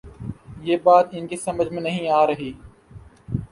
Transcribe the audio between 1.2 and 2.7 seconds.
کی سمجھ میں نہیں آ رہی۔